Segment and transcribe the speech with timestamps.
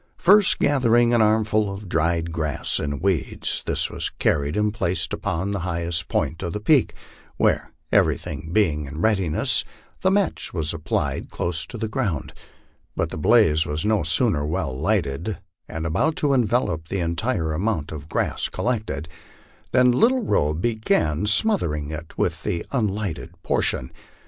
[0.17, 5.51] First gathering an armful of dried grass and weeds, this was carried and placed upon
[5.51, 6.95] the highest point of the peak,
[7.37, 9.63] where, everything being in readiness,
[10.01, 12.33] the match was applied close to the ground;
[12.95, 15.37] but the blaze was no sooner well lighted
[15.69, 19.07] and about to envelop the entire amount of grass collected,
[19.71, 23.91] than Little Robe began smothering it with the unlighted portion.